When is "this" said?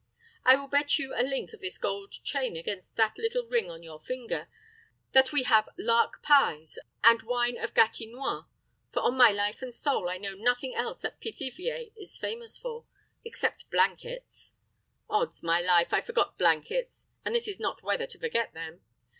1.61-1.77, 17.35-17.47